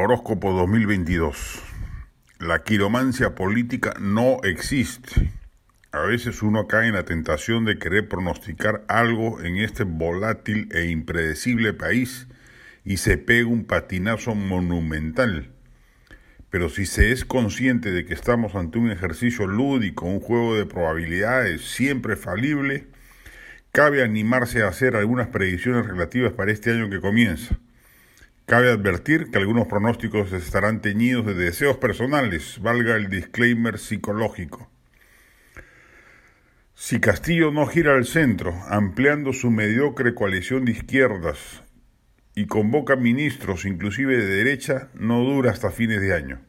Horóscopo 0.00 0.52
2022. 0.52 1.60
La 2.38 2.62
quiromancia 2.62 3.34
política 3.34 3.94
no 3.98 4.38
existe. 4.44 5.32
A 5.90 6.02
veces 6.02 6.40
uno 6.40 6.68
cae 6.68 6.86
en 6.86 6.94
la 6.94 7.04
tentación 7.04 7.64
de 7.64 7.80
querer 7.80 8.08
pronosticar 8.08 8.84
algo 8.86 9.40
en 9.40 9.56
este 9.56 9.82
volátil 9.82 10.68
e 10.70 10.84
impredecible 10.84 11.72
país 11.72 12.28
y 12.84 12.98
se 12.98 13.18
pega 13.18 13.48
un 13.48 13.64
patinazo 13.64 14.36
monumental. 14.36 15.50
Pero 16.48 16.68
si 16.68 16.86
se 16.86 17.10
es 17.10 17.24
consciente 17.24 17.90
de 17.90 18.04
que 18.04 18.14
estamos 18.14 18.54
ante 18.54 18.78
un 18.78 18.92
ejercicio 18.92 19.48
lúdico, 19.48 20.06
un 20.06 20.20
juego 20.20 20.54
de 20.54 20.64
probabilidades 20.64 21.62
siempre 21.62 22.14
falible, 22.14 22.86
cabe 23.72 24.04
animarse 24.04 24.62
a 24.62 24.68
hacer 24.68 24.94
algunas 24.94 25.26
predicciones 25.26 25.88
relativas 25.88 26.34
para 26.34 26.52
este 26.52 26.70
año 26.70 26.88
que 26.88 27.00
comienza. 27.00 27.58
Cabe 28.48 28.70
advertir 28.70 29.30
que 29.30 29.36
algunos 29.36 29.66
pronósticos 29.66 30.32
estarán 30.32 30.80
teñidos 30.80 31.26
de 31.26 31.34
deseos 31.34 31.76
personales, 31.76 32.58
valga 32.62 32.96
el 32.96 33.10
disclaimer 33.10 33.78
psicológico. 33.78 34.70
Si 36.74 36.98
Castillo 36.98 37.50
no 37.50 37.66
gira 37.66 37.94
al 37.94 38.06
centro, 38.06 38.54
ampliando 38.70 39.34
su 39.34 39.50
mediocre 39.50 40.14
coalición 40.14 40.64
de 40.64 40.72
izquierdas 40.72 41.62
y 42.34 42.46
convoca 42.46 42.96
ministros, 42.96 43.66
inclusive 43.66 44.16
de 44.16 44.36
derecha, 44.36 44.88
no 44.94 45.22
dura 45.24 45.50
hasta 45.50 45.70
fines 45.70 46.00
de 46.00 46.14
año. 46.14 46.40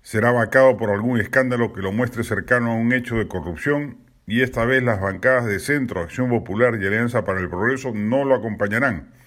Será 0.00 0.32
vacado 0.32 0.78
por 0.78 0.88
algún 0.88 1.20
escándalo 1.20 1.74
que 1.74 1.82
lo 1.82 1.92
muestre 1.92 2.24
cercano 2.24 2.70
a 2.70 2.76
un 2.76 2.94
hecho 2.94 3.16
de 3.16 3.28
corrupción 3.28 3.98
y 4.26 4.40
esta 4.40 4.64
vez 4.64 4.82
las 4.82 4.98
bancadas 4.98 5.44
de 5.44 5.58
Centro, 5.58 6.00
Acción 6.00 6.30
Popular 6.30 6.78
y 6.80 6.86
Alianza 6.86 7.26
para 7.26 7.40
el 7.40 7.50
Progreso 7.50 7.92
no 7.94 8.24
lo 8.24 8.34
acompañarán 8.34 9.20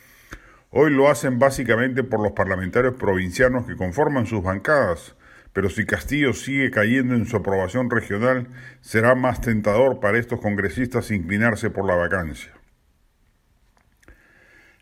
Hoy 0.76 0.90
lo 0.90 1.08
hacen 1.08 1.38
básicamente 1.38 2.04
por 2.04 2.20
los 2.20 2.32
parlamentarios 2.32 2.96
provincianos 2.96 3.68
que 3.68 3.76
conforman 3.76 4.26
sus 4.26 4.42
bancadas, 4.42 5.16
pero 5.54 5.70
si 5.70 5.86
Castillo 5.86 6.34
sigue 6.34 6.72
cayendo 6.72 7.14
en 7.14 7.28
su 7.28 7.38
aprobación 7.38 7.92
regional, 7.92 8.48
será 8.82 9.14
más 9.14 9.40
tentador 9.40 10.00
para 10.00 10.18
estos 10.18 10.42
congresistas 10.42 11.12
inclinarse 11.12 11.70
por 11.70 11.86
la 11.86 11.94
vacancia. 11.94 12.54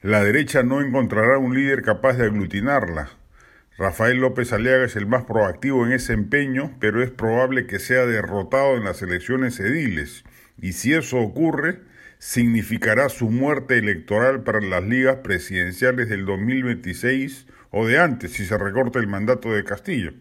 La 0.01 0.23
derecha 0.23 0.63
no 0.63 0.79
encontrará 0.79 1.37
un 1.37 1.55
líder 1.55 1.81
capaz 1.81 2.13
de 2.13 2.23
aglutinarla. 2.27 3.09
Rafael 3.77 4.21
López 4.21 4.53
Aliaga 4.53 4.85
es 4.85 4.95
el 4.95 5.07
más 5.07 5.25
proactivo 5.25 5.85
en 5.85 5.91
ese 5.91 6.13
empeño, 6.13 6.73
pero 6.79 7.03
es 7.03 7.11
probable 7.11 7.67
que 7.67 7.79
sea 7.79 8.05
derrotado 8.05 8.77
en 8.77 8.85
las 8.85 9.01
elecciones 9.01 9.59
ediles, 9.59 10.23
y 10.57 10.71
si 10.71 10.93
eso 10.93 11.17
ocurre, 11.17 11.81
significará 12.21 13.09
su 13.09 13.31
muerte 13.31 13.79
electoral 13.79 14.43
para 14.43 14.61
las 14.61 14.83
ligas 14.83 15.17
presidenciales 15.23 16.07
del 16.07 16.23
2026 16.27 17.47
o 17.71 17.87
de 17.87 17.97
antes 17.97 18.33
si 18.33 18.45
se 18.45 18.59
recorta 18.59 18.99
el 18.99 19.07
mandato 19.07 19.51
de 19.51 19.63
Castillo. 19.63 20.13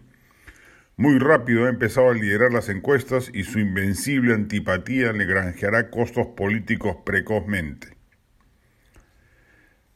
Muy 0.96 1.18
rápido 1.18 1.66
ha 1.66 1.68
empezado 1.68 2.08
a 2.08 2.14
liderar 2.14 2.54
las 2.54 2.70
encuestas 2.70 3.30
y 3.34 3.44
su 3.44 3.58
invencible 3.58 4.32
antipatía 4.32 5.12
le 5.12 5.26
granjeará 5.26 5.90
costos 5.90 6.28
políticos 6.28 6.96
precozmente. 7.04 7.88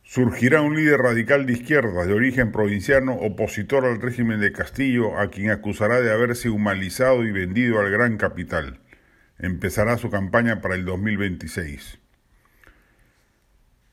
Surgirá 0.03 0.61
un 0.61 0.77
líder 0.77 1.01
radical 1.01 1.47
de 1.47 1.55
izquierda, 1.55 2.05
de 2.05 2.13
origen 2.13 2.53
provinciano, 2.53 3.15
opositor 3.15 3.87
al 3.87 4.03
régimen 4.03 4.41
de 4.41 4.53
Castillo, 4.53 5.19
a 5.19 5.31
quien 5.31 5.51
acusará 5.51 6.03
de 6.03 6.13
haberse 6.13 6.51
humanizado 6.51 7.25
y 7.25 7.33
vendido 7.33 7.81
al 7.81 7.91
gran 7.91 8.19
capital 8.19 8.84
empezará 9.39 9.99
su 9.99 10.11
campaña 10.11 10.61
para 10.61 10.75
el 10.75 10.85
2026. 10.85 11.99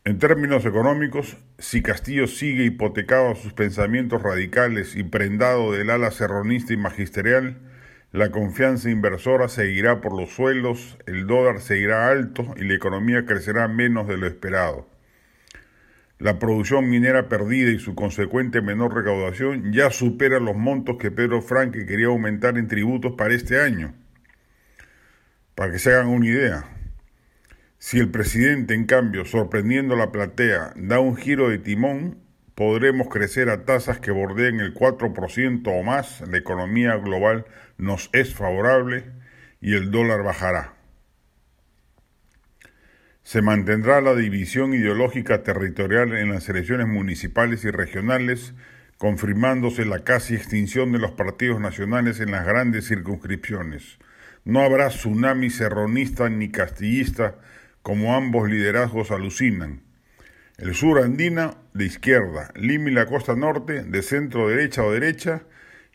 En 0.04 0.18
términos 0.18 0.66
económicos, 0.66 1.38
si 1.60 1.84
Castillo 1.84 2.26
sigue 2.26 2.64
hipotecado 2.64 3.30
a 3.30 3.36
sus 3.36 3.54
pensamientos 3.54 4.24
radicales 4.24 4.96
y 4.96 5.04
prendado 5.04 5.74
del 5.74 5.92
ala 5.92 6.10
serronista 6.10 6.74
y 6.74 6.78
magisterial, 6.78 7.60
la 8.12 8.32
confianza 8.32 8.90
inversora 8.90 9.48
seguirá 9.48 10.02
por 10.02 10.20
los 10.20 10.32
suelos, 10.32 10.98
el 11.06 11.28
dólar 11.28 11.62
seguirá 11.62 12.08
alto 12.10 12.56
y 12.58 12.64
la 12.64 12.74
economía 12.74 13.26
crecerá 13.26 13.68
menos 13.68 14.08
de 14.08 14.18
lo 14.18 14.26
esperado. 14.26 14.90
La 16.18 16.38
producción 16.38 16.90
minera 16.90 17.30
perdida 17.30 17.72
y 17.72 17.80
su 17.80 17.96
consecuente 17.96 18.62
menor 18.62 18.94
recaudación 18.94 19.72
ya 19.72 19.92
supera 19.92 20.40
los 20.40 20.56
montos 20.56 20.98
que 20.98 21.10
Pedro 21.10 21.42
Franque 21.42 21.86
quería 21.86 22.08
aumentar 22.08 22.58
en 22.58 22.68
tributos 22.68 23.14
para 23.18 23.34
este 23.34 23.62
año. 23.62 23.94
Para 25.62 25.74
que 25.74 25.78
se 25.78 25.94
hagan 25.94 26.08
una 26.08 26.26
idea, 26.26 26.64
si 27.78 28.00
el 28.00 28.10
presidente, 28.10 28.74
en 28.74 28.86
cambio, 28.86 29.26
sorprendiendo 29.26 29.96
la 29.96 30.12
platea, 30.12 30.74
da 30.76 31.00
un 31.00 31.16
giro 31.16 31.50
de 31.50 31.60
timón, 31.60 32.18
podremos 32.56 33.10
crecer 33.10 33.48
a 33.48 33.64
tasas 33.64 34.00
que 34.00 34.10
bordeen 34.10 34.60
el 34.60 34.74
4% 34.74 35.62
o 35.68 35.84
más, 35.84 36.22
la 36.22 36.40
economía 36.40 36.96
global 36.96 37.46
nos 37.78 38.10
es 38.12 38.34
favorable 38.34 39.04
y 39.62 39.76
el 39.76 39.92
dólar 39.92 40.24
bajará. 40.24 40.74
Se 43.22 43.44
mantendrá 43.44 44.02
la 44.02 44.16
división 44.16 44.74
ideológica 44.74 45.44
territorial 45.44 46.18
en 46.18 46.32
las 46.32 46.50
elecciones 46.50 46.88
municipales 46.88 47.64
y 47.66 47.70
regionales, 47.70 48.56
confirmándose 48.98 49.86
la 49.86 50.00
casi 50.00 50.34
extinción 50.34 50.92
de 50.92 50.98
los 50.98 51.12
partidos 51.12 51.60
nacionales 51.62 52.20
en 52.20 52.32
las 52.32 52.48
grandes 52.48 52.88
circunscripciones. 52.88 54.00
No 54.44 54.62
habrá 54.62 54.90
tsunami 54.90 55.50
serronista 55.50 56.30
ni 56.30 56.50
castillista 56.50 57.36
como 57.82 58.16
ambos 58.16 58.50
liderazgos 58.50 59.12
alucinan. 59.12 59.82
El 60.58 60.76
sur 60.76 61.00
andina 61.00 61.56
de 61.74 61.86
izquierda, 61.86 62.52
Lima 62.56 62.90
y 62.90 62.94
la 62.94 63.06
costa 63.06 63.36
norte 63.36 63.84
de 63.84 64.02
centro 64.02 64.50
derecha 64.50 64.84
o 64.84 64.92
derecha 64.92 65.44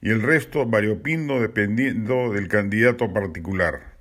y 0.00 0.10
el 0.10 0.22
resto 0.22 0.66
variopindo 0.66 1.40
dependiendo 1.40 2.32
del 2.32 2.48
candidato 2.48 3.12
particular. 3.12 3.96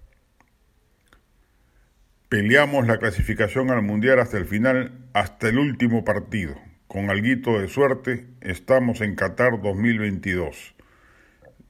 Peleamos 2.30 2.88
la 2.88 2.98
clasificación 2.98 3.72
al 3.72 3.82
mundial 3.82 4.20
hasta 4.20 4.38
el 4.38 4.46
final, 4.46 4.92
hasta 5.14 5.50
el 5.50 5.58
último 5.58 6.04
partido. 6.04 6.56
Con 6.88 7.10
alguito 7.10 7.60
de 7.60 7.68
suerte, 7.68 8.28
estamos 8.42 9.02
en 9.02 9.16
Qatar 9.16 9.62
2022. 9.62 10.75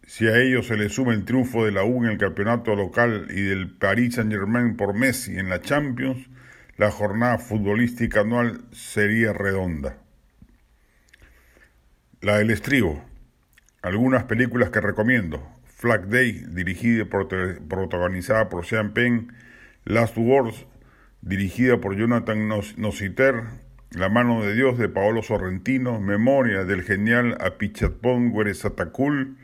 Si 0.08 0.28
a 0.28 0.38
ello 0.38 0.62
se 0.62 0.78
le 0.78 0.90
suma 0.90 1.14
el 1.14 1.26
triunfo 1.26 1.66
de 1.66 1.72
la 1.72 1.84
U 1.84 2.04
en 2.04 2.12
el 2.12 2.18
campeonato 2.20 2.76
local 2.76 3.28
y 3.32 3.42
del 3.42 3.72
Paris 3.72 4.16
Saint-Germain 4.16 4.78
por 4.78 4.94
Messi 4.94 5.38
en 5.38 5.50
la 5.50 5.62
Champions, 5.62 6.30
la 6.78 6.92
jornada 6.92 7.40
futbolística 7.40 8.22
anual 8.22 8.62
sería 8.72 9.34
redonda. 9.34 9.98
La 12.22 12.38
del 12.38 12.52
estribo. 12.52 13.04
Algunas 13.82 14.26
películas 14.26 14.70
que 14.70 14.80
recomiendo. 14.80 15.48
Flag 15.66 16.08
Day, 16.08 16.44
dirigida 16.50 17.04
y 17.04 17.06
protagonizada 17.06 18.48
por 18.50 18.66
Sean 18.66 18.94
Penn. 18.94 19.34
Last 19.86 20.18
Wars, 20.18 20.66
dirigida 21.22 21.82
por 21.82 21.96
Jonathan 21.96 22.48
Nositer. 22.48 23.44
La 23.92 24.10
mano 24.10 24.44
de 24.44 24.54
Dios 24.54 24.78
de 24.78 24.88
Paolo 24.88 25.24
Sorrentino. 25.24 26.00
Memoria 26.00 26.64
del 26.64 26.84
genial 26.84 27.38
Apichatpong 27.40 28.34
Guerezatakul 28.34 29.38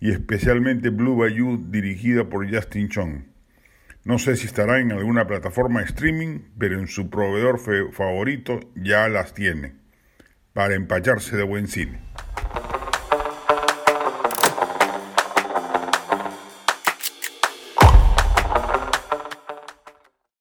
y 0.00 0.10
especialmente 0.10 0.88
Blue 0.88 1.16
Bayou 1.16 1.58
dirigida 1.70 2.28
por 2.28 2.50
Justin 2.52 2.88
Chong. 2.88 3.24
No 4.02 4.18
sé 4.18 4.36
si 4.36 4.46
estará 4.46 4.80
en 4.80 4.92
alguna 4.92 5.26
plataforma 5.26 5.80
de 5.80 5.86
streaming, 5.86 6.40
pero 6.58 6.78
en 6.78 6.88
su 6.88 7.10
proveedor 7.10 7.60
favorito 7.92 8.60
ya 8.74 9.08
las 9.08 9.34
tiene, 9.34 9.74
para 10.54 10.74
empacharse 10.74 11.36
de 11.36 11.42
buen 11.42 11.68
cine. 11.68 12.00